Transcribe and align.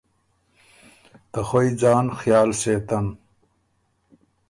ته 1.31 1.39
خوئ 1.47 1.69
ځان 1.81 2.05
خیال 2.19 2.49
سېتن 2.61 3.05